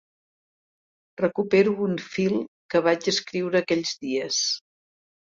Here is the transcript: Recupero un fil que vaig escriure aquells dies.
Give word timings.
Recupero 1.21 1.75
un 1.89 1.95
fil 2.15 2.35
que 2.75 2.85
vaig 2.89 3.09
escriure 3.15 3.65
aquells 3.65 3.97
dies. 4.09 4.45